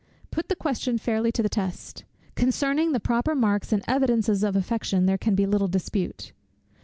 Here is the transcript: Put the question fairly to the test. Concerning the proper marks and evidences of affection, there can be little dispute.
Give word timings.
Put 0.31 0.49
the 0.49 0.55
question 0.55 0.97
fairly 0.97 1.31
to 1.31 1.43
the 1.43 1.47
test. 1.47 2.05
Concerning 2.33 2.91
the 2.91 2.99
proper 2.99 3.35
marks 3.35 3.71
and 3.71 3.83
evidences 3.87 4.43
of 4.43 4.55
affection, 4.55 5.05
there 5.05 5.19
can 5.19 5.35
be 5.35 5.45
little 5.45 5.67
dispute. 5.67 6.31